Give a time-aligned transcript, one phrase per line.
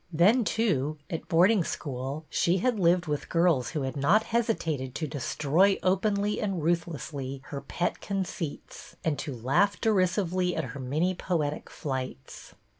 [0.11, 4.95] Then, too, at board ing school she had lived with girls who had not hesitated
[4.95, 11.13] to destroy openly and ruthlessly her pet conceits and to laugh derisively at her many
[11.13, 12.55] poetic flights.